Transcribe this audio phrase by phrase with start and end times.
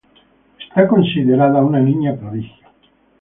[0.75, 2.67] Es considerada una niña prodigio.